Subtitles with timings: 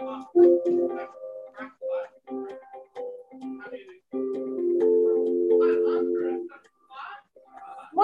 [0.00, 0.08] Muy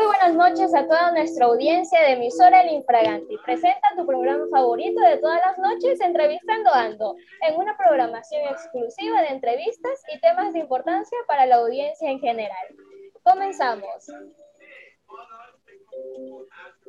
[0.04, 3.38] buenas noches a toda nuestra audiencia de emisora El Infraganti.
[3.46, 7.16] Presenta tu programa favorito de todas las noches, Entrevistando Ando,
[7.48, 12.76] en una programación exclusiva de entrevistas y temas de importancia para la audiencia en general.
[13.22, 14.06] Comenzamos.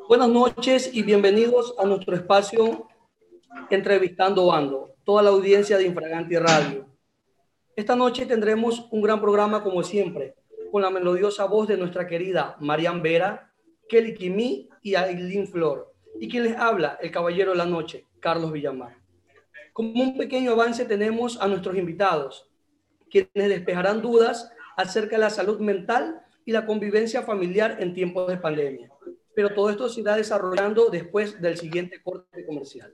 [0.09, 2.89] Buenas noches y bienvenidos a nuestro espacio
[3.69, 6.86] Entrevistando Ando, toda la audiencia de Infraganti Radio.
[7.77, 10.36] Esta noche tendremos un gran programa como siempre,
[10.69, 13.49] con la melodiosa voz de nuestra querida Marian Vera,
[13.87, 15.93] Kelly Kimi y Aileen Flor.
[16.19, 18.97] Y quien les habla, el caballero de la noche, Carlos Villamar.
[19.71, 22.51] Como un pequeño avance tenemos a nuestros invitados,
[23.10, 28.35] quienes despejarán dudas acerca de la salud mental y la convivencia familiar en tiempos de
[28.35, 28.91] pandemia.
[29.33, 32.94] Pero todo esto se irá desarrollando después del siguiente corte comercial.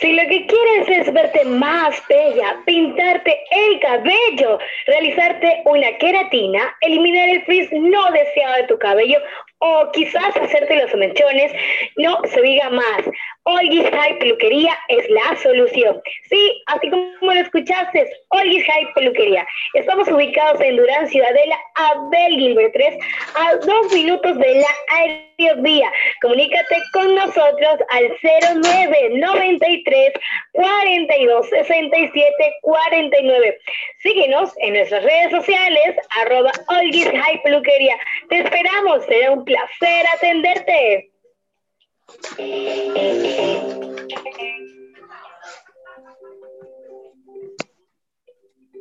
[0.00, 7.30] Si lo que quieres es verte más bella, pintarte el cabello, realizarte una queratina, eliminar
[7.30, 9.18] el frizz no deseado de tu cabello
[9.62, 11.52] o quizás hacerte los mechones,
[11.96, 13.02] no se diga más.
[13.44, 16.00] Olgis High Peluquería es la solución.
[16.28, 19.46] Sí, así como lo escuchaste, Olgis High Peluquería.
[19.74, 22.98] Estamos ubicados en Durán, Ciudadela, Abel Gilbert 3,
[23.34, 25.92] a dos minutos de la aerovía.
[26.20, 30.12] Comunícate con nosotros al 0993
[30.52, 33.58] 42 67 49.
[33.98, 37.96] Síguenos en nuestras redes sociales, arroba Olgis High Peluquería.
[38.32, 41.12] Te esperamos, será un placer atenderte.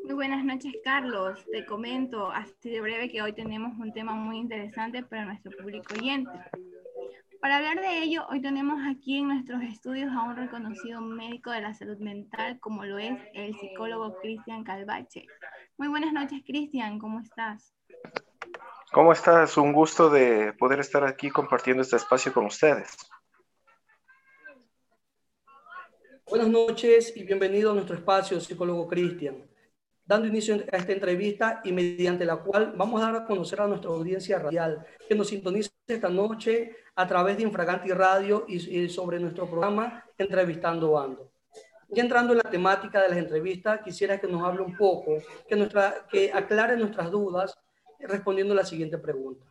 [0.05, 1.45] Muy buenas noches, Carlos.
[1.51, 5.95] Te comento así de breve que hoy tenemos un tema muy interesante para nuestro público
[5.99, 6.31] oyente.
[7.41, 11.59] Para hablar de ello, hoy tenemos aquí en nuestros estudios a un reconocido médico de
[11.59, 15.25] la salud mental, como lo es el psicólogo Cristian Calvache.
[15.77, 17.75] Muy buenas noches, Cristian, ¿cómo estás?
[18.93, 19.55] ¿Cómo estás?
[19.55, 22.97] Un gusto de poder estar aquí compartiendo este espacio con ustedes.
[26.27, 29.49] Buenas noches y bienvenido a nuestro espacio, psicólogo Cristian,
[30.03, 33.67] dando inicio a esta entrevista y mediante la cual vamos a dar a conocer a
[33.67, 39.21] nuestra audiencia radial que nos sintoniza esta noche a través de Infraganti Radio y, sobre
[39.21, 41.31] nuestro programa Entrevistando Ando.
[41.87, 45.15] Ya entrando en la temática de las entrevistas, quisiera que nos hable un poco,
[45.47, 47.57] que, nuestra, que aclare nuestras dudas
[48.07, 49.45] respondiendo la siguiente pregunta.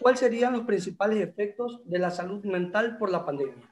[0.00, 3.70] ¿Cuáles serían los principales efectos de la salud mental por la pandemia?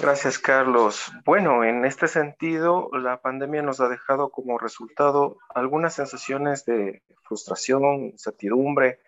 [0.00, 1.12] Gracias, Carlos.
[1.24, 8.06] Bueno, en este sentido, la pandemia nos ha dejado como resultado algunas sensaciones de frustración,
[8.06, 9.00] incertidumbre,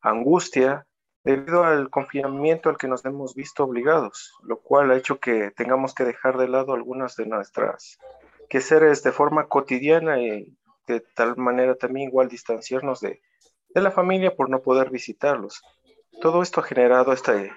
[0.00, 0.86] angustia,
[1.24, 5.94] debido al confinamiento al que nos hemos visto obligados, lo cual ha hecho que tengamos
[5.94, 7.98] que dejar de lado algunas de nuestras
[8.48, 10.56] quehaceres de forma cotidiana y
[10.94, 13.22] de tal manera también igual distanciarnos de,
[13.68, 15.62] de la familia por no poder visitarlos.
[16.20, 17.52] Todo esto ha generado este,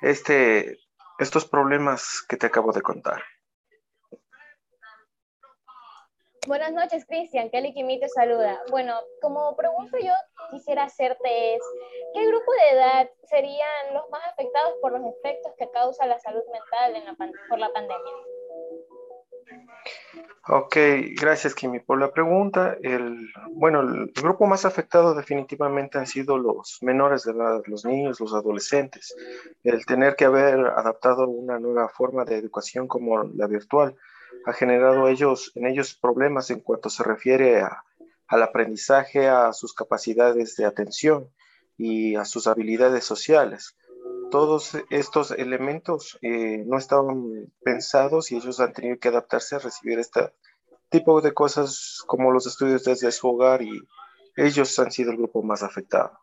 [0.00, 0.78] este
[1.18, 3.22] estos problemas que te acabo de contar.
[6.48, 7.50] Buenas noches, Cristian.
[7.50, 8.60] Kelly Kimi te saluda.
[8.68, 10.12] Bueno, como pregunta yo
[10.50, 11.62] quisiera hacerte es,
[12.14, 16.42] ¿qué grupo de edad serían los más afectados por los efectos que causa la salud
[16.52, 17.16] mental en la
[17.48, 18.12] por la pandemia?
[20.48, 20.76] Ok,
[21.20, 22.76] gracias Kimi por la pregunta.
[22.82, 28.18] El, bueno, el grupo más afectado definitivamente han sido los menores de edad, los niños,
[28.18, 29.14] los adolescentes.
[29.62, 33.94] El tener que haber adaptado una nueva forma de educación como la virtual
[34.44, 37.84] ha generado ellos, en ellos problemas en cuanto se refiere a,
[38.26, 41.30] al aprendizaje, a sus capacidades de atención
[41.78, 43.76] y a sus habilidades sociales
[44.32, 49.98] todos estos elementos eh, no estaban pensados y ellos han tenido que adaptarse a recibir
[49.98, 50.32] este
[50.88, 53.78] tipo de cosas como los estudios desde su hogar y
[54.36, 56.18] ellos han sido el grupo más afectado.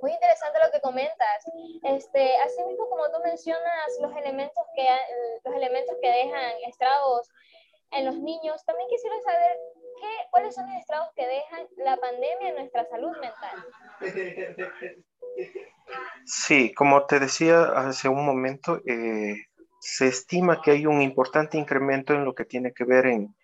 [0.00, 1.44] Muy interesante lo que comentas.
[1.82, 4.88] Este, así mismo como tú mencionas los elementos que,
[5.44, 7.28] los elementos que dejan estragos
[7.90, 9.58] en los niños, también quisiera saber
[10.00, 13.66] qué, cuáles son los estragos que dejan la pandemia en nuestra salud mental.
[16.24, 19.36] Sí, como te decía hace un momento, eh,
[19.80, 23.34] se estima que hay un importante incremento en lo que tiene que ver en,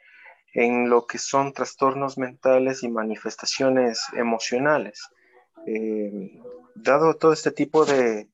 [0.89, 5.09] lo que son trastornos mentales y manifestaciones emocionales.
[5.67, 6.41] Eh,
[6.75, 8.29] dado todo este tipo de,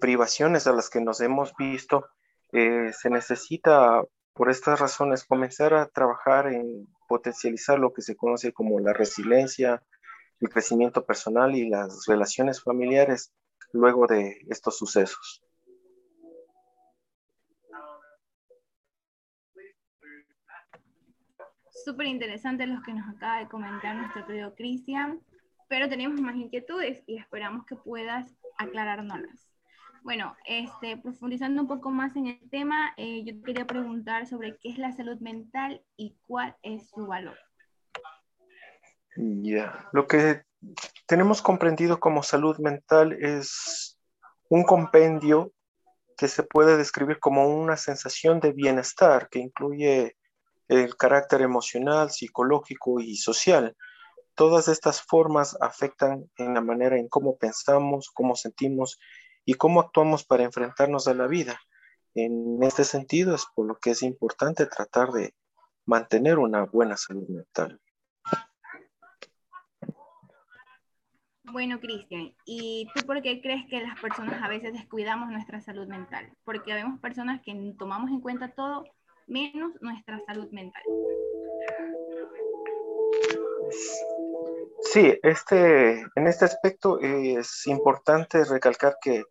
[0.00, 2.06] privaciones a las que nos hemos visto,
[2.52, 4.02] eh, se necesita,
[4.32, 9.82] por estas razones, comenzar a trabajar en potencializar lo que se conoce como la resiliencia,
[10.42, 13.32] el crecimiento personal y las relaciones familiares
[13.72, 15.42] luego de estos sucesos.
[21.84, 25.20] Súper interesante los que nos acaba de comentar nuestro querido Cristian,
[25.68, 29.48] pero tenemos más inquietudes y esperamos que puedas aclarárnoslas.
[30.02, 34.70] Bueno, este, profundizando un poco más en el tema, eh, yo quería preguntar sobre qué
[34.70, 37.38] es la salud mental y cuál es su valor.
[39.16, 40.42] Lo que
[41.06, 43.98] tenemos comprendido como salud mental es
[44.48, 45.52] un compendio
[46.16, 50.16] que se puede describir como una sensación de bienestar que incluye
[50.68, 53.76] el carácter emocional, psicológico y social.
[54.34, 58.98] Todas estas formas afectan en la manera en cómo pensamos, cómo sentimos
[59.44, 61.60] y cómo actuamos para enfrentarnos a la vida.
[62.14, 65.34] En este sentido es por lo que es importante tratar de
[65.84, 67.80] mantener una buena salud mental.
[71.52, 75.86] Bueno, Cristian, ¿y tú por qué crees que las personas a veces descuidamos nuestra salud
[75.86, 76.32] mental?
[76.44, 78.84] Porque vemos personas que tomamos en cuenta todo
[79.26, 80.82] menos nuestra salud mental.
[84.80, 89.22] Sí, este, en este aspecto es importante recalcar que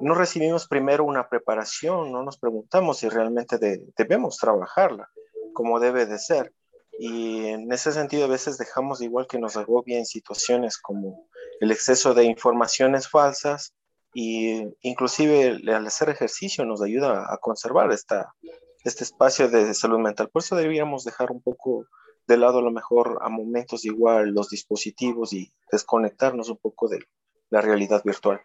[0.00, 3.58] no recibimos primero una preparación, no nos preguntamos si realmente
[3.96, 5.08] debemos trabajarla
[5.52, 6.52] como debe de ser.
[6.98, 11.28] Y en ese sentido a veces dejamos igual que nos agobien situaciones como
[11.60, 13.74] el exceso de informaciones falsas
[14.14, 18.32] y inclusive al hacer ejercicio nos ayuda a conservar esta,
[18.82, 20.30] este espacio de salud mental.
[20.30, 21.86] Por eso deberíamos dejar un poco
[22.26, 27.00] de lado a lo mejor a momentos igual los dispositivos y desconectarnos un poco de
[27.50, 28.40] la realidad virtual.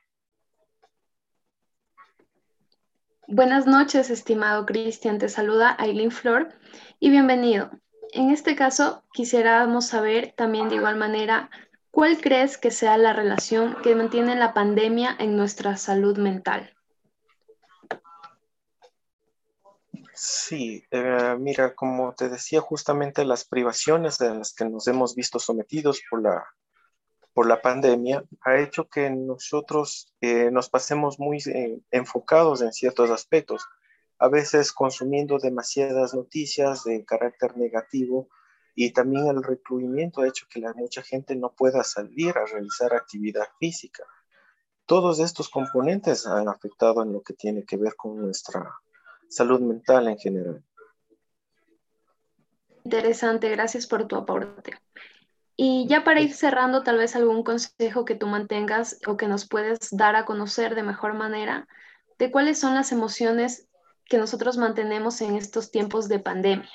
[3.27, 5.17] Buenas noches, estimado Cristian.
[5.17, 6.49] Te saluda Aileen Flor
[6.99, 7.71] y bienvenido.
[8.11, 11.49] En este caso, quisiéramos saber también de igual manera
[11.91, 16.73] ¿Cuál crees que sea la relación que mantiene la pandemia en nuestra salud mental?
[20.13, 25.37] Sí, eh, mira, como te decía, justamente las privaciones a las que nos hemos visto
[25.37, 26.45] sometidos por la,
[27.33, 33.09] por la pandemia ha hecho que nosotros eh, nos pasemos muy eh, enfocados en ciertos
[33.09, 33.67] aspectos,
[34.21, 38.29] a veces consumiendo demasiadas noticias de carácter negativo
[38.75, 42.93] y también el recluimiento ha hecho que la, mucha gente no pueda salir a realizar
[42.93, 44.03] actividad física.
[44.85, 48.71] Todos estos componentes han afectado en lo que tiene que ver con nuestra
[49.27, 50.63] salud mental en general.
[52.83, 54.77] Interesante, gracias por tu aporte.
[55.55, 59.47] Y ya para ir cerrando, tal vez algún consejo que tú mantengas o que nos
[59.47, 61.67] puedes dar a conocer de mejor manera
[62.19, 63.67] de cuáles son las emociones
[64.11, 66.69] que nosotros mantenemos en estos tiempos de pandemia.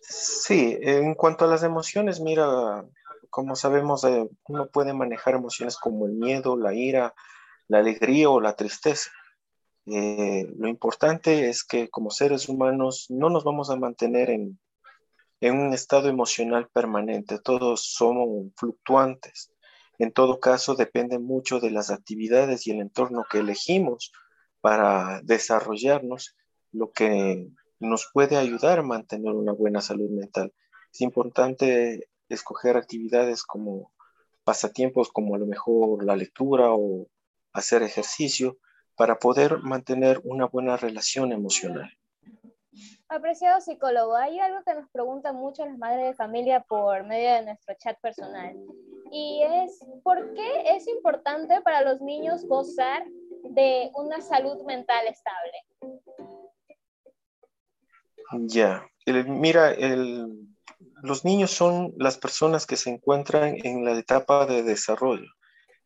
[0.00, 2.84] Sí, en cuanto a las emociones, mira,
[3.30, 7.14] como sabemos, eh, uno puede manejar emociones como el miedo, la ira,
[7.68, 9.12] la alegría o la tristeza.
[9.86, 14.58] Eh, lo importante es que como seres humanos no nos vamos a mantener en,
[15.40, 19.52] en un estado emocional permanente, todos somos fluctuantes.
[20.00, 24.10] En todo caso, depende mucho de las actividades y el entorno que elegimos
[24.62, 26.34] para desarrollarnos,
[26.70, 27.48] lo que
[27.80, 30.54] nos puede ayudar a mantener una buena salud mental.
[30.90, 33.92] Es importante escoger actividades como
[34.44, 37.08] pasatiempos como a lo mejor la lectura o
[37.52, 38.56] hacer ejercicio
[38.96, 41.90] para poder mantener una buena relación emocional.
[43.08, 47.44] Apreciado psicólogo, hay algo que nos preguntan mucho las madres de familia por medio de
[47.44, 48.56] nuestro chat personal
[49.10, 53.04] y es ¿por qué es importante para los niños gozar
[53.42, 55.52] de una salud mental estable?
[58.48, 58.86] Ya,
[59.26, 59.74] mira,
[61.02, 65.30] los niños son las personas que se encuentran en la etapa de desarrollo.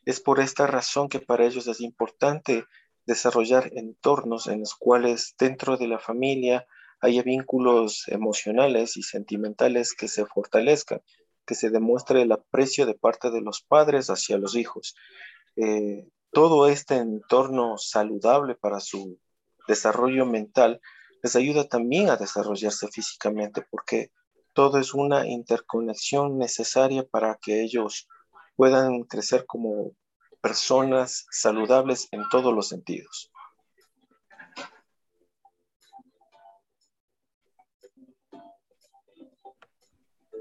[0.04, 2.64] Es por esta razón que para ellos es importante
[3.04, 6.66] desarrollar entornos en los cuales dentro de la familia
[7.00, 11.02] haya vínculos emocionales y sentimentales que se fortalezcan,
[11.44, 14.94] que se demuestre el aprecio de parte de los padres hacia los hijos.
[15.56, 19.18] Eh, todo este entorno saludable para su
[19.66, 20.82] desarrollo mental
[21.22, 24.10] les ayuda también a desarrollarse físicamente porque
[24.52, 28.06] todo es una interconexión necesaria para que ellos
[28.54, 29.92] puedan crecer como
[30.42, 33.32] personas saludables en todos los sentidos.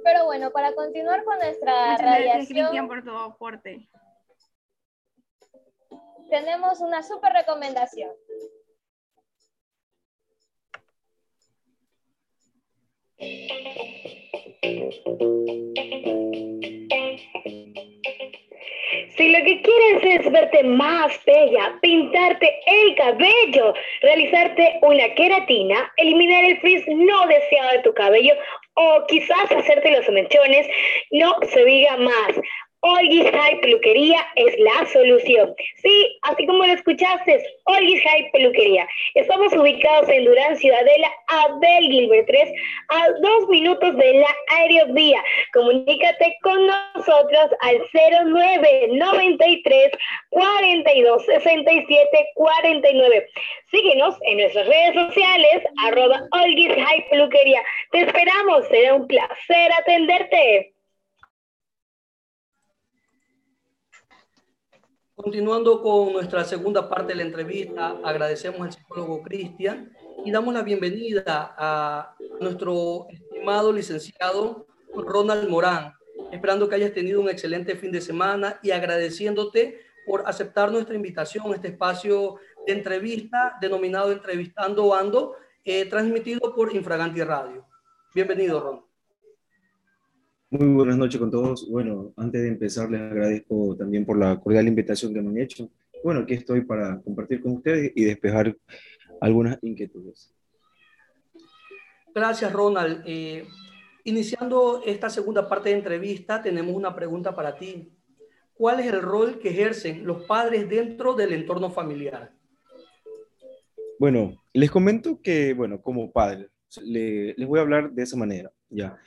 [0.03, 3.87] Pero bueno, para continuar con nuestra Muchas radiación, por tu aporte
[6.29, 8.11] tenemos una super recomendación.
[19.17, 26.43] Si lo que quieres es verte más bella, pintarte el cabello, realizarte una queratina, eliminar
[26.43, 28.35] el frizz no deseado de tu cabello
[28.73, 30.67] o quizás hacerte los mechones,
[31.11, 32.35] no se diga más.
[32.87, 35.55] Olgis High Peluquería es la solución.
[35.77, 38.87] Sí, así como lo escuchaste, Olgis High Peluquería.
[39.15, 42.53] Estamos ubicados en Durán, Ciudadela, Abel Gilbert 3,
[42.89, 45.19] a dos minutos de la aerovía.
[45.53, 49.91] Comunícate con nosotros al 0993
[50.29, 53.27] 42 67 49.
[53.71, 57.63] Síguenos en nuestras redes sociales, arroba Olgis High Peluquería.
[57.91, 60.74] Te esperamos, será un placer atenderte.
[65.15, 69.89] Continuando con nuestra segunda parte de la entrevista, agradecemos al psicólogo Cristian
[70.25, 75.93] y damos la bienvenida a nuestro estimado licenciado Ronald Morán,
[76.33, 81.49] esperando que hayas tenido un excelente fin de semana y agradeciéndote por aceptar nuestra invitación
[81.49, 82.35] a este espacio
[82.67, 87.65] de entrevista denominado Entrevistando Ando, eh, transmitido por Infraganti Radio.
[88.13, 88.94] Bienvenido, Ronald.
[90.57, 91.69] Muy buenas noches con todos.
[91.69, 95.69] Bueno, antes de empezar, les agradezco también por la cordial invitación que me han hecho.
[96.01, 98.55] Bueno, aquí estoy para compartir con ustedes y despejar
[99.19, 100.33] algunas inquietudes.
[102.13, 103.03] Gracias, Ronald.
[103.05, 103.45] Eh,
[104.05, 107.91] iniciando esta segunda parte de entrevista, tenemos una pregunta para ti.
[108.53, 112.31] ¿Cuál es el rol que ejercen los padres dentro del entorno familiar?
[113.99, 116.47] Bueno, les comento que, bueno, como padre,
[116.81, 118.97] les voy a hablar de esa manera, ya.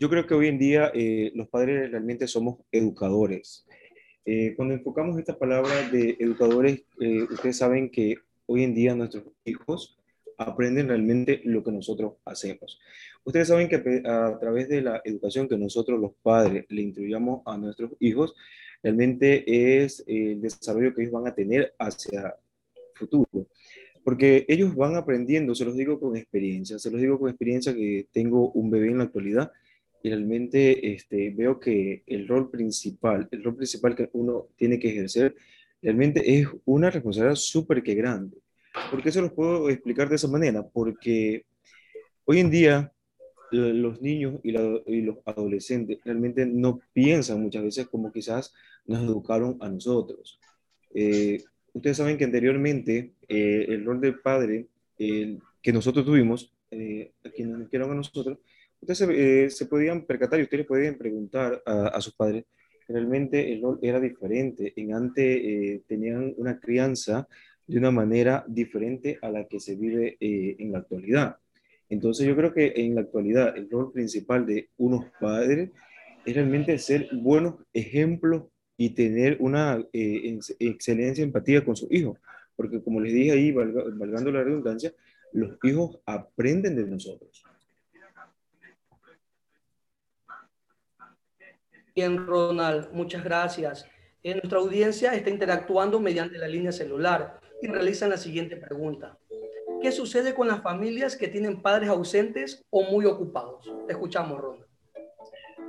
[0.00, 3.66] Yo creo que hoy en día eh, los padres realmente somos educadores.
[4.24, 8.14] Eh, cuando enfocamos esta palabra de educadores, eh, ustedes saben que
[8.46, 9.98] hoy en día nuestros hijos
[10.36, 12.78] aprenden realmente lo que nosotros hacemos.
[13.24, 17.58] Ustedes saben que a través de la educación que nosotros los padres le instruyamos a
[17.58, 18.36] nuestros hijos,
[18.80, 22.36] realmente es el desarrollo que ellos van a tener hacia
[22.94, 23.48] futuro.
[24.04, 28.06] Porque ellos van aprendiendo, se los digo con experiencia, se los digo con experiencia que
[28.12, 29.50] tengo un bebé en la actualidad
[30.02, 34.90] y realmente este, veo que el rol principal, el rol principal que uno tiene que
[34.90, 35.34] ejercer,
[35.82, 38.38] realmente es una responsabilidad súper que grande.
[38.90, 40.66] ¿Por qué se los puedo explicar de esa manera?
[40.66, 41.46] Porque
[42.24, 42.92] hoy en día
[43.50, 48.52] los niños y, los adolescentes realmente no piensan muchas veces como quizás
[48.86, 50.38] nos educaron a nosotros.
[50.94, 54.66] Eh, ustedes saben que anteriormente eh, el rol del padre
[54.98, 58.38] que nosotros tuvimos, eh, a quienes nos quieran a nosotros,
[58.80, 62.44] Ustedes eh, se, podían percatar y ustedes podían preguntar a, sus padres,
[62.86, 64.72] realmente el rol era diferente.
[64.76, 67.28] En antes eh, tenían una crianza
[67.66, 71.36] de una manera diferente a la que se vive eh, en la actualidad.
[71.90, 75.70] Entonces yo creo que en la actualidad el rol principal de unos padres
[76.24, 78.44] es realmente ser buenos ejemplos
[78.76, 82.18] y tener una excelencia empatía con sus hijos.
[82.54, 84.92] Porque como les dije ahí, valgando la redundancia,
[85.32, 87.42] los hijos aprenden de nosotros.
[91.98, 93.84] Bien, Ronald, muchas gracias.
[94.22, 99.18] En nuestra audiencia está interactuando mediante la línea celular y realizan la siguiente pregunta.
[99.82, 103.68] ¿Qué sucede con las familias que tienen padres ausentes o muy ocupados?
[103.88, 104.64] Te escuchamos, Ronald.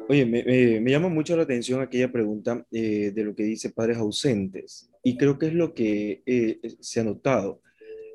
[0.07, 4.91] Oye, me, llama mucho la atención aquella pregunta eh, de lo que dice padres ausentes
[5.01, 7.63] y creo que es lo que eh, se ha notado.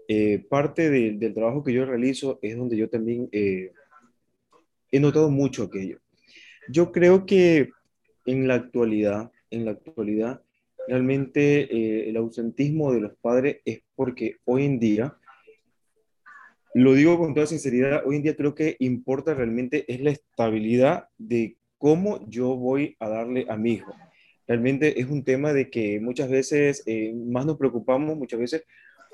[0.07, 3.73] Eh, parte del trabajo que yo realizo es donde yo también he
[5.01, 5.99] notado mucho aquello.
[6.69, 7.71] Yo creo que
[8.25, 10.43] en la actualidad, en la actualidad,
[10.89, 15.17] realmente eh, el ausentismo de los padres es porque hoy en día,
[16.75, 21.09] lo digo con toda sinceridad, hoy en día creo que importa realmente es la estabilidad
[21.19, 23.95] de cómo yo voy a darle a mi hijo.
[24.47, 28.65] Realmente es un tema de que muchas veces eh, más nos preocupamos, muchas veces,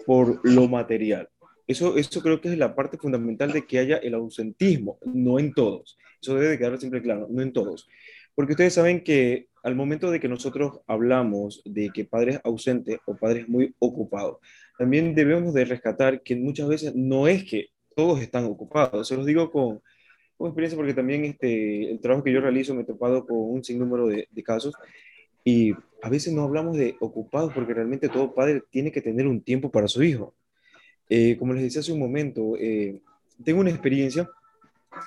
[0.07, 1.29] por lo material.
[1.67, 5.52] Eso, eso creo que es la parte fundamental de que haya el ausentismo, no en
[5.52, 5.97] todos.
[6.21, 7.88] Eso debe quedar siempre claro, no en todos.
[8.35, 13.17] Porque ustedes saben que al momento de que nosotros hablamos de que padres ausentes o
[13.17, 14.39] padres muy ocupados,
[14.79, 19.09] también debemos de rescatar que muchas veces no es que todos están ocupados.
[19.09, 19.81] Se los digo con,
[20.37, 23.63] con experiencia porque también este, el trabajo que yo realizo me he topado con un
[23.63, 24.75] sinnúmero de, de casos
[25.45, 25.73] y
[26.03, 29.71] a veces no hablamos de ocupados porque realmente todo padre tiene que tener un tiempo
[29.71, 30.35] para su hijo.
[31.09, 33.01] Eh, como les decía hace un momento, eh,
[33.45, 34.29] tengo una experiencia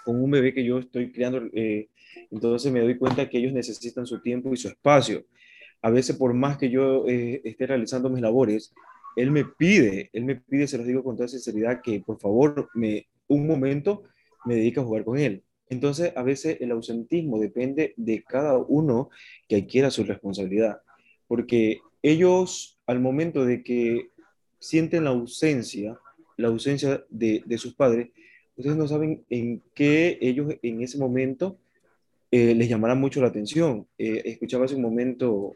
[0.03, 1.87] con un bebé que yo estoy criando eh,
[2.31, 5.25] entonces me doy cuenta que ellos necesitan su tiempo y su espacio.
[5.81, 8.73] A veces por más que yo eh, esté realizando mis labores,
[9.15, 12.69] él me pide, él me pide, se los digo con toda sinceridad, que por favor
[12.73, 14.03] me un momento
[14.45, 15.43] me dedique a jugar con él.
[15.69, 19.09] Entonces, a veces el ausentismo depende de cada uno
[19.47, 20.81] que adquiera su responsabilidad,
[21.27, 24.09] porque ellos al momento de que
[24.59, 25.97] sienten la ausencia,
[26.37, 28.09] la ausencia de, de sus padres,
[28.55, 31.57] ustedes no saben en qué ellos en ese momento
[32.35, 33.87] eh, les llamará mucho la atención.
[33.95, 35.53] Eh, escuchaba hace un momento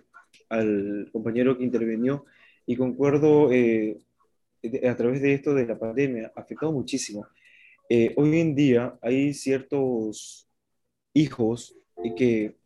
[0.48, 2.26] al compañero que intervenió
[2.68, 3.98] y concuerdo eh,
[4.88, 7.26] a través de esto de la pandemia, ha afectado muchísimo.
[8.16, 10.48] hoy en día hay ciertos
[11.14, 11.76] hijos
[12.16, 12.58] que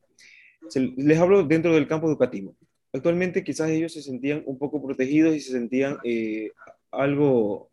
[0.74, 2.58] les hablo dentro del campo educativo.
[2.92, 5.98] Actualmente quizás ellos se sentían un poco protegidos y se sentían
[6.92, 7.72] algo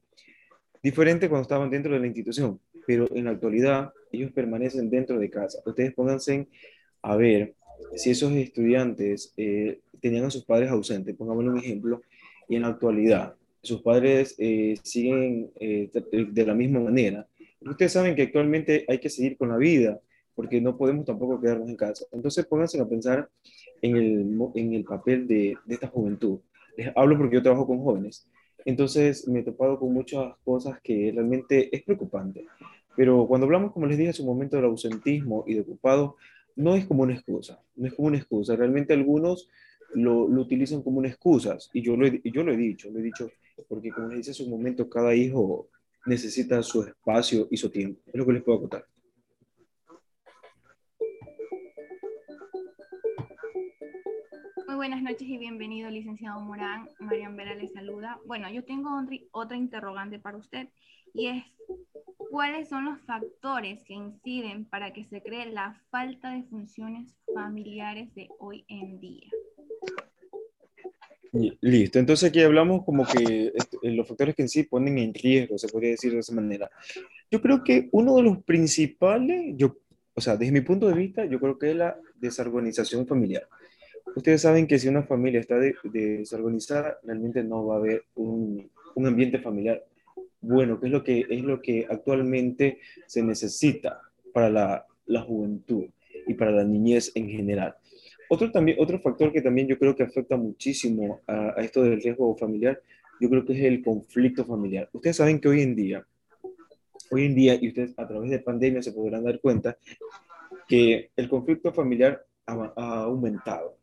[0.85, 5.31] diferente cuando estaban dentro de la institución, pero en la actualidad ellos permanecen dentro de
[5.31, 5.61] casa.
[5.65, 6.47] Ustedes pónganse
[7.03, 7.55] a ver
[7.95, 12.03] si esos estudiantes eh, tenían a sus padres ausentes, pongámosle un ejemplo,
[12.49, 17.27] y en la actualidad sus padres eh, siguen eh, de la misma manera.
[17.61, 20.01] Ustedes saben que actualmente hay que seguir con la vida,
[20.35, 22.07] porque no podemos tampoco quedarnos en casa.
[22.13, 23.29] Entonces pónganse a pensar
[23.83, 26.39] en el, en el papel de, de esta juventud.
[26.77, 28.29] Les hablo porque yo trabajo con jóvenes
[28.69, 32.45] entonces me he topado con muchas cosas que realmente es preocupante.
[32.99, 36.17] Pero cuando hablamos, como les dije hace un momento, del ausentismo y de ocupado,
[36.57, 38.57] no es como una excusa, no es como una excusa.
[38.57, 39.49] Realmente algunos
[39.95, 43.03] lo, utilizan como una excusa y yo lo, he, yo lo he dicho, lo he
[43.03, 43.31] dicho
[43.69, 45.69] porque como les dije hace un momento, cada hijo
[46.07, 48.01] necesita su espacio y su tiempo.
[48.07, 48.85] Es lo que les puedo contar.
[54.67, 56.89] Muy buenas noches y bienvenido, licenciado Morán.
[56.99, 58.19] Marian Vera le saluda.
[58.27, 58.91] Bueno, yo tengo
[59.31, 60.67] otra interrogante para usted
[61.15, 61.45] y es,
[62.31, 68.15] ¿cuáles son los factores que inciden para que se cree la falta de funciones familiares
[68.15, 69.29] de hoy en día?
[71.61, 75.59] Listo, entonces aquí hablamos como que este, los factores que en sí ponen en riesgo,
[75.59, 76.71] se podría decir de esa manera.
[77.31, 79.77] Yo creo que uno de los principales, yo,
[80.15, 83.47] o sea, desde mi punto de vista, yo creo que es la desorganización familiar.
[84.17, 89.07] Ustedes saben que si una familia está desorganizada, realmente no va a haber un, un,
[89.07, 89.85] ambiente familiar
[90.41, 94.01] bueno, que es lo que, es lo que actualmente se necesita
[94.33, 95.87] para la, la juventud
[96.27, 97.75] y para la niñez en general.
[98.29, 102.37] Otro, también, otro factor que también yo creo que afecta muchísimo a, esto del riesgo
[102.37, 102.81] familiar,
[103.21, 104.89] yo creo que es el conflicto familiar.
[104.93, 106.07] Ustedes saben que hoy en día,
[107.11, 109.79] hoy en día, y ustedes a través de pandemia se podrán dar cuenta,
[110.69, 113.79] que el conflicto familiar ha, ha aumentado.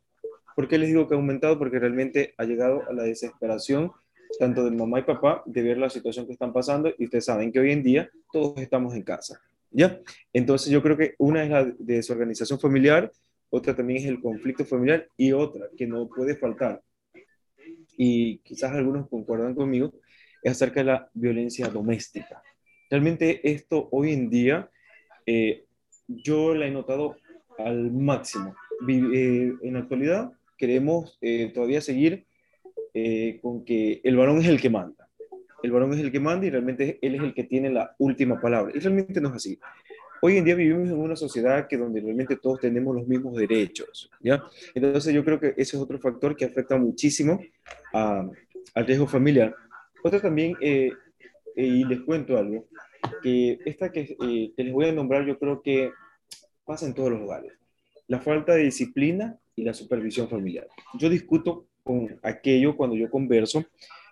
[0.55, 1.57] ¿Por qué les digo que ha aumentado?
[1.57, 3.91] Porque realmente ha llegado a la desesperación
[4.37, 7.51] tanto de mamá y papá de ver la situación que están pasando y ustedes saben
[7.51, 9.41] que hoy en día todos estamos en casa.
[9.71, 9.99] ¿Ya?
[10.31, 13.11] Entonces yo creo que una es la desorganización familiar,
[13.49, 16.81] otra también es el conflicto familiar y otra que no puede faltar,
[17.97, 19.93] y quizás algunos concuerdan conmigo,
[20.43, 22.41] es acerca de la violencia doméstica.
[22.89, 24.69] Realmente esto hoy en día
[25.25, 25.65] eh,
[26.07, 27.17] yo la he notado
[27.57, 28.55] al máximo.
[28.87, 32.24] Eh, en la actualidad queremos eh, todavía seguir
[32.97, 35.09] eh, con que el varón es el que manda.
[35.61, 38.39] El varón es el que manda y realmente él es el que tiene la última
[38.39, 38.71] palabra.
[38.73, 39.59] Y realmente no es así.
[40.21, 44.09] Hoy en día vivimos en una sociedad que donde realmente todos tenemos los mismos derechos,
[44.21, 44.41] ¿ya?
[44.73, 47.41] Entonces yo creo que ese es otro factor que afecta muchísimo
[47.93, 48.25] a,
[48.73, 49.53] al riesgo familiar.
[50.01, 50.93] Otro también, eh,
[51.57, 52.69] y les cuento algo,
[53.21, 54.15] que esta que,
[54.55, 55.91] que les voy a nombrar yo creo que
[56.63, 57.51] pasa en todos los lugares.
[58.07, 60.67] La falta de disciplina y la supervisión familiar.
[60.97, 63.63] Yo discuto con aquello cuando yo converso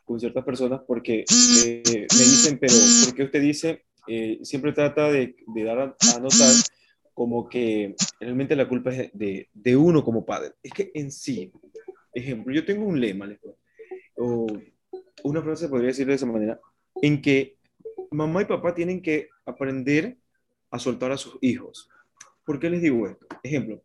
[0.05, 1.25] con ciertas personas porque
[1.65, 3.85] eh, me dicen, pero ¿por qué usted dice?
[4.07, 6.53] Eh, siempre trata de, dar a, notar
[7.15, 10.51] como que realmente la culpa es de, de, uno como padre.
[10.61, 11.51] Es que en sí,
[12.13, 13.27] ejemplo, yo tengo un lema,
[14.17, 14.45] o
[15.23, 16.59] una frase podría decir de esa manera,
[17.01, 17.57] en que
[18.11, 20.17] mamá y papá tienen que aprender
[20.69, 21.89] a soltar a sus hijos.
[22.45, 23.25] ¿Por qué les digo esto?
[23.41, 23.81] Ejemplo,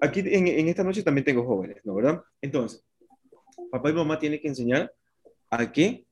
[0.00, 1.94] aquí en, esta noche también tengo jóvenes, ¿no?
[1.94, 2.22] ¿Verdad?
[2.40, 2.84] Entonces,
[3.70, 4.92] papá y mamá tienen que enseñar
[5.50, 6.04] a que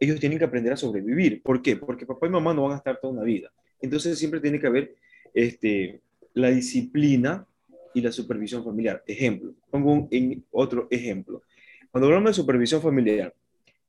[0.00, 1.42] ellos tienen que aprender a sobrevivir.
[1.42, 1.76] ¿Por qué?
[1.76, 3.50] Porque papá y mamá no van a estar toda una vida.
[3.80, 4.94] Entonces siempre tiene que haber
[5.34, 6.00] este,
[6.34, 7.46] la disciplina
[7.94, 9.02] y la supervisión familiar.
[9.06, 11.42] Ejemplo, pongo un, otro ejemplo.
[11.90, 13.34] Cuando hablamos de supervisión familiar,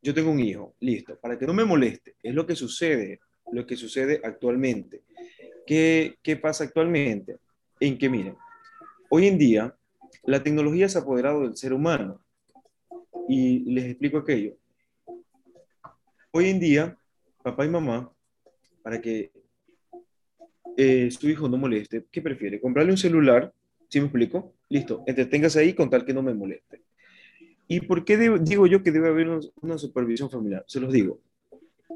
[0.01, 3.19] yo tengo un hijo, listo, para que no me moleste, es lo que sucede,
[3.51, 5.01] lo que sucede actualmente.
[5.67, 7.37] ¿Qué, qué pasa actualmente?
[7.79, 8.35] En que, miren,
[9.11, 9.75] Hoy en día,
[10.23, 12.21] la tecnología se ha apoderado del ser humano.
[13.27, 14.55] Y les explico aquello.
[16.31, 16.95] Hoy en día,
[17.43, 18.11] papá y mamá,
[18.83, 19.31] para que
[20.77, 22.61] eh, su hijo no moleste, ¿qué prefiere?
[22.61, 23.51] ¿Comprarle un celular?
[23.87, 24.53] ¿Sí me explico?
[24.69, 26.83] Listo, entreténgase ahí con tal que no me moleste.
[27.67, 30.63] ¿Y por qué digo yo que debe haber una supervisión familiar?
[30.67, 31.19] Se los digo.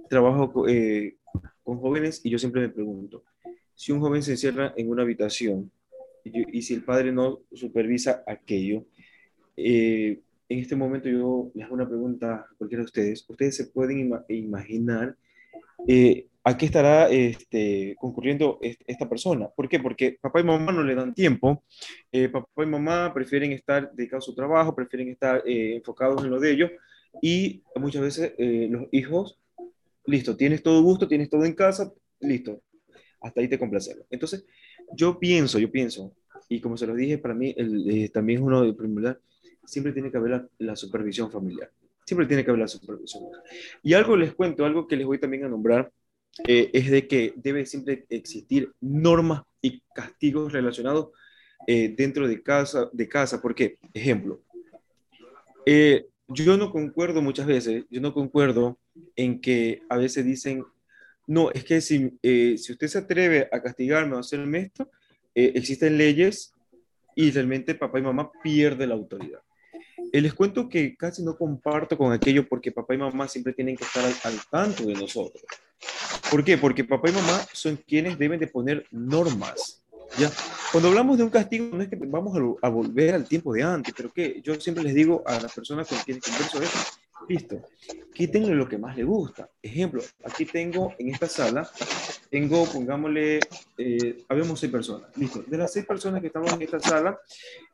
[0.09, 1.17] Trabajo eh,
[1.63, 3.23] con jóvenes y yo siempre me pregunto,
[3.75, 5.71] si un joven se encierra en una habitación
[6.23, 8.85] y, si el padre no supervisa aquello,
[9.57, 10.21] eh,
[10.53, 13.25] en este momento yo les hago una pregunta a cualquiera de ustedes.
[13.27, 15.15] ¿Ustedes se pueden imaginar
[15.87, 19.47] eh, a qué estará este, concurriendo esta persona?
[19.49, 19.79] ¿Por qué?
[19.79, 21.63] Porque papá y mamá no le dan tiempo.
[22.11, 26.29] Eh, papá y mamá prefieren estar dedicados a su trabajo, prefieren estar eh, enfocados en
[26.29, 26.71] lo de ellos.
[27.21, 28.33] Y muchas veces
[28.71, 29.39] los hijos,
[30.05, 32.61] listo, tienes todo gusto, tienes todo en casa, listo,
[33.21, 34.05] hasta ahí te complacemos.
[34.09, 34.45] Entonces,
[34.95, 36.13] yo pienso, yo pienso,
[36.49, 39.19] y como se lo dije, para mí el, también es uno de primordial,
[39.65, 41.71] siempre tiene que haber la, supervisión familiar.
[42.05, 43.23] Siempre tiene que haber la supervisión.
[43.81, 45.91] Y algo les cuento, algo que les voy también a nombrar,
[46.47, 51.11] eh, es de que debe siempre existir normas y castigos relacionados
[51.67, 53.41] eh, dentro de casa, de casa.
[53.41, 54.41] Porque, ejemplo,
[55.65, 58.77] eh, yo no concuerdo muchas veces, yo no concuerdo
[59.15, 60.63] en que a veces dicen,
[61.27, 64.89] no, es que si, si usted se atreve a castigarme o a hacerme esto,
[65.33, 66.53] existen leyes
[67.15, 69.39] y realmente papá y mamá pierden la autoridad.
[70.11, 73.75] Eh, les cuento que casi no comparto con aquello porque papá y mamá siempre tienen
[73.75, 75.43] que estar al, tanto de nosotros.
[76.29, 76.57] ¿Por qué?
[76.57, 79.82] Porque papá y mamá son quienes deben de poner normas.
[80.17, 80.31] ¿Ya?
[80.71, 83.93] Cuando hablamos de un castigo, no es que vamos a, volver al tiempo de antes,
[83.95, 86.79] pero que yo siempre les digo a las personas con quienes converso esto,
[87.29, 87.61] listo,
[88.13, 89.49] quítenle lo que más le gusta.
[89.61, 91.69] Ejemplo, aquí tengo en esta sala,
[92.29, 93.39] tengo, pongámosle,
[93.77, 95.43] eh, habemos seis personas, listo.
[95.45, 97.19] De las seis personas que estamos en esta sala,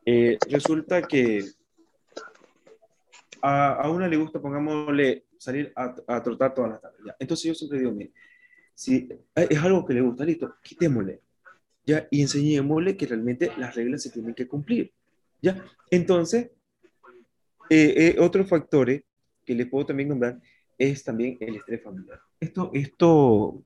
[0.06, 1.46] eh, resulta que
[3.42, 7.00] a, una le gusta, pongámosle, salir a, trotar todas las tardes.
[7.18, 8.12] Entonces yo siempre digo, mire,
[8.74, 11.22] si es algo que le gusta, listo, quitémosle.
[11.89, 12.08] ¿Ya?
[12.12, 14.93] Y enseñémosle que realmente las reglas se tienen que cumplir.
[15.41, 15.65] ¿ya?
[15.89, 16.52] Entonces,
[17.69, 19.04] eh, eh, otros factores
[19.43, 20.39] que les puedo también nombrar
[20.78, 22.19] es también el estrés familiar.
[22.39, 23.63] Esto, esto,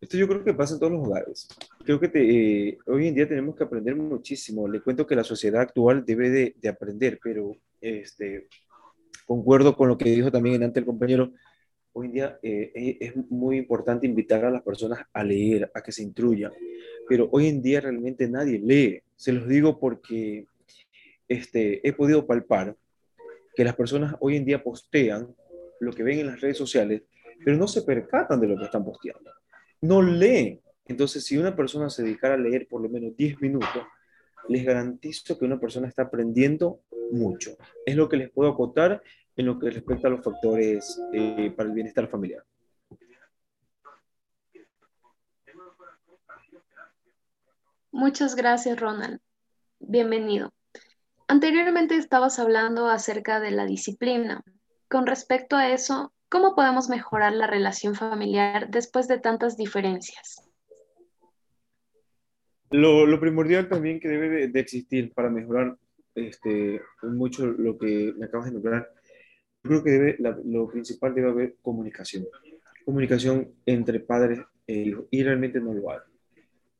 [0.00, 1.48] esto yo creo que pasa en todos los hogares.
[1.84, 4.68] Creo que eh, hoy en día tenemos que aprender muchísimo.
[4.68, 8.48] Le cuento que la sociedad actual debe de, de aprender, pero este,
[9.26, 11.32] concuerdo con lo que dijo también antes el compañero.
[11.98, 15.90] Hoy en día eh, es muy importante invitar a las personas a leer, a que
[15.90, 16.52] se instruyan,
[17.08, 19.02] pero hoy en día realmente nadie lee.
[19.16, 20.46] Se los digo porque
[21.26, 22.76] este, he podido palpar
[23.52, 25.34] que las personas hoy en día postean
[25.80, 27.02] lo que ven en las redes sociales,
[27.44, 29.32] pero no se percatan de lo que están posteando.
[29.80, 30.60] No leen.
[30.86, 33.82] Entonces, si una persona se dedicara a leer por lo menos 10 minutos,
[34.48, 36.78] les garantizo que una persona está aprendiendo
[37.10, 37.56] mucho.
[37.84, 39.02] Es lo que les puedo acotar
[39.38, 42.44] en lo que respecta a los factores eh, para el bienestar familiar.
[47.92, 49.20] Muchas gracias, Ronald.
[49.78, 50.52] Bienvenido.
[51.28, 54.42] Anteriormente estabas hablando acerca de la disciplina.
[54.88, 60.42] Con respecto a eso, ¿cómo podemos mejorar la relación familiar después de tantas diferencias?
[62.70, 65.78] Lo, primordial también que debe de, existir para mejorar
[66.16, 68.97] este, mucho lo que me acabas de nombrar,
[69.62, 72.26] creo que debe, lo principal debe haber comunicación.
[72.84, 75.98] Comunicación entre padres e hijos, y realmente no lo hay.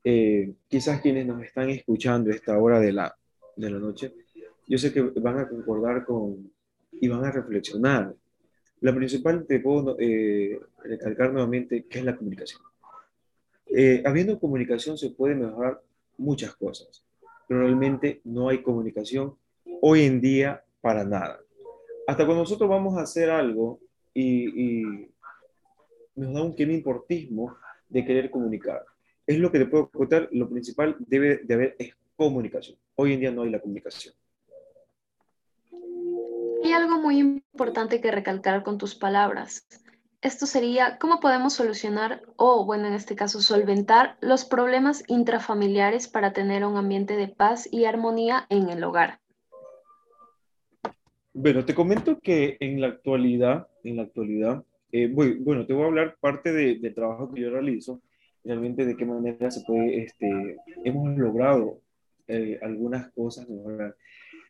[0.03, 3.15] Eh, quizás quienes nos están escuchando a esta hora de la,
[3.55, 4.13] de la noche,
[4.67, 6.51] yo sé que van a concordar con
[6.91, 8.15] y van a reflexionar.
[8.81, 12.61] La principal te puedo eh, recalcar nuevamente que es la comunicación.
[13.65, 15.81] Eh, habiendo comunicación se puede mejorar
[16.17, 17.03] muchas cosas,
[17.47, 19.35] pero realmente no hay comunicación
[19.81, 21.39] hoy en día para nada.
[22.09, 23.81] Hasta cuando nosotros vamos a hacer algo
[24.15, 24.81] y,
[26.15, 27.55] nos da un importismo
[27.87, 28.83] de querer comunicar.
[29.27, 32.79] Es lo que te puedo contar, lo principal debe de haber es comunicación.
[32.95, 34.15] Hoy en día no hay la comunicación.
[36.63, 39.67] Hay algo muy importante que recalcar con tus palabras.
[40.21, 46.33] Esto sería cómo podemos solucionar o, bueno, en este caso, solventar los problemas intrafamiliares para
[46.33, 49.19] tener un ambiente de paz y armonía en el hogar.
[51.33, 55.87] Bueno, te comento que en la actualidad, en la actualidad, eh, bueno, te voy a
[55.87, 58.01] hablar parte del trabajo que yo realizo,
[58.43, 61.81] realmente de qué manera se puede, este, hemos logrado
[62.27, 63.95] eh, algunas cosas mejorar.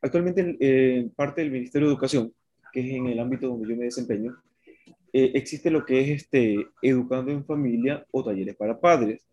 [0.02, 2.34] Actualmente, eh, parte del Ministerio de Educación,
[2.72, 4.38] que es en el ámbito donde yo me desempeño,
[5.12, 9.28] eh, existe lo que es este, educando en familia o talleres para padres.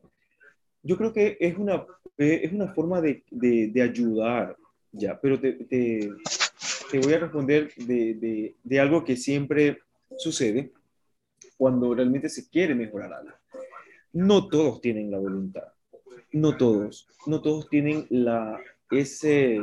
[0.83, 1.85] Yo creo que es una,
[2.19, 4.57] eh, es una forma de, de, ayudar,
[4.93, 6.11] ya, pero te, te,
[6.91, 9.79] te voy a responder de, de, algo que siempre
[10.17, 10.73] sucede
[11.57, 13.37] cuando realmente se quiere mejorar algo.
[14.13, 15.69] No todos tienen la voluntad,
[16.33, 18.59] no todos, no todos tienen la,
[18.91, 19.61] ese,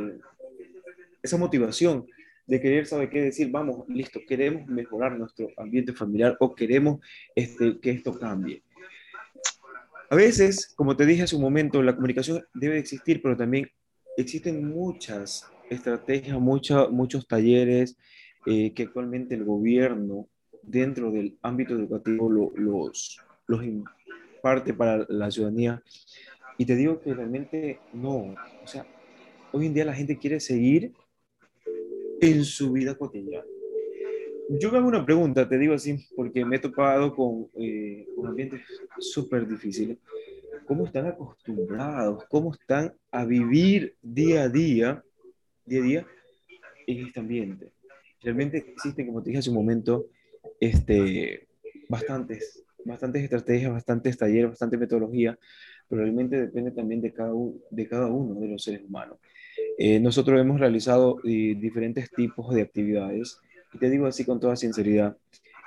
[1.22, 2.06] esa motivación
[2.46, 7.00] de querer saber qué decir, vamos, listo, queremos mejorar nuestro ambiente familiar o queremos
[7.34, 8.62] este, que esto cambie.
[10.10, 13.70] A veces, como te dije hace un momento, la comunicación debe existir, pero también
[14.16, 17.96] existen muchas estrategias, muchos talleres
[18.46, 20.28] eh, que actualmente el gobierno
[20.62, 25.82] dentro del ámbito educativo los, los imparte para la ciudadanía.
[26.58, 28.86] Y te digo que realmente no, o sea,
[29.52, 30.92] hoy en día la gente quiere seguir
[32.20, 33.44] en su vida cotidiana.
[34.60, 38.26] Yo me hago una pregunta, te digo así, porque me he topado con, eh, un
[38.26, 38.60] ambiente
[38.98, 39.98] súper difícil
[40.66, 42.24] ¿Cómo están acostumbrados?
[42.30, 45.04] ¿Cómo están a vivir día a día,
[45.66, 46.06] día a día,
[46.86, 47.72] en este ambiente?
[48.22, 50.06] Realmente existen, como te dije hace un momento,
[50.60, 51.46] este,
[51.88, 55.38] bastantes, bastantes estrategias, bastantes talleres, bastante metodología,
[55.88, 57.32] pero realmente depende también de cada,
[57.70, 59.18] de cada uno de los seres humanos.
[59.78, 63.38] Eh, nosotros hemos realizado eh, diferentes tipos de actividades
[63.72, 65.16] y te digo así con toda sinceridad,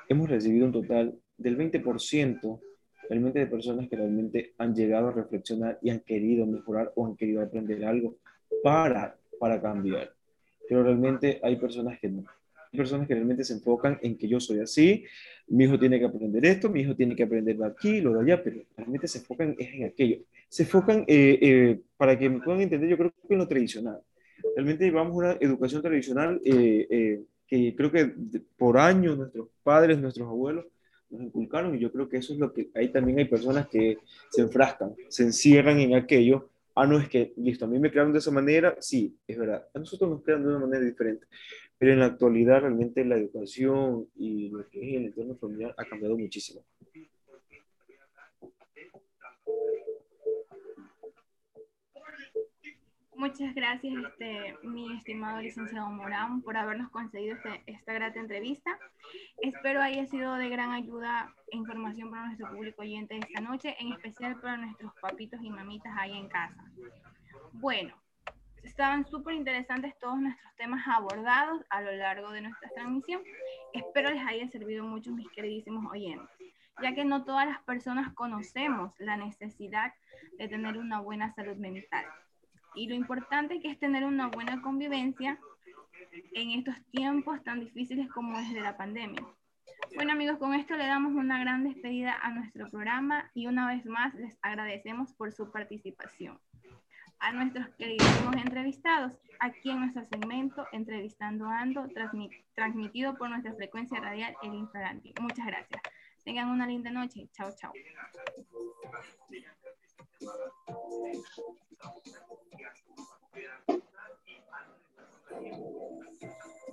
[0.10, 2.60] hemos recibido un total del 20%
[3.10, 7.16] realmente de personas que realmente han llegado a reflexionar y han querido mejorar o han
[7.16, 8.18] querido aprender algo
[8.64, 10.13] para, para cambiar.
[10.67, 12.26] Pero realmente hay personas que no.
[12.71, 15.06] Hay personas que realmente se enfocan en que yo soy así,
[15.47, 18.21] mi hijo tiene que aprender esto, mi hijo tiene que aprender de aquí, lo de
[18.21, 20.17] allá, pero realmente se enfocan en aquello.
[20.50, 24.02] Se enfocan, eh, eh, para que me puedan entender, yo creo que en lo tradicional.
[24.56, 28.13] Realmente llevamos una educación tradicional eh, que creo que
[28.58, 30.65] por años nuestros padres, nuestros abuelos,
[31.10, 33.97] nos inculcaron y yo creo que eso es lo que ahí también hay personas que
[34.30, 36.50] se enfrascan, se encierran en aquello.
[36.80, 39.68] Ah, no, es que, listo, a mí me crearon de esa manera, sí, es verdad,
[39.74, 41.26] a nosotros nos crean de una manera diferente,
[41.76, 45.86] pero en la actualidad realmente la educación y lo que es el entorno familiar ha
[45.86, 46.63] cambiado muchísimo.
[53.17, 58.77] Muchas gracias, este, mi estimado licenciado Morán, por habernos concedido este, esta grata entrevista.
[59.41, 63.91] Espero haya sido de gran ayuda e información para nuestro público oyente esta noche, en
[63.93, 66.63] especial para nuestros papitos y mamitas ahí en casa.
[67.53, 67.95] Bueno,
[68.62, 73.23] estaban súper interesantes todos nuestros temas abordados a lo largo de nuestra transmisión.
[73.73, 76.30] Espero les haya servido mucho, mis queridísimos oyentes,
[76.84, 79.91] ya que no todas las personas conocemos la necesidad
[80.38, 82.06] de tener una buena salud mental
[82.78, 85.40] y lo importante que es tener una buena convivencia
[86.34, 89.26] en estos tiempos tan difíciles como es de la pandemia.
[89.96, 93.86] Bueno amigos, con esto le damos una gran despedida a nuestro programa y una vez
[93.86, 96.40] más les agradecemos por su participación.
[97.20, 101.88] A nuestros queridos entrevistados aquí en nuestro segmento Entrevistando Ando,
[102.54, 105.13] transmitido por nuestra frecuencia radial El Infraganti.
[105.20, 105.82] Muchas gracias.
[106.24, 107.28] Tengan una linda noche.
[107.34, 107.74] Chao, chao.
[110.21, 110.32] Thank
[116.21, 116.37] you.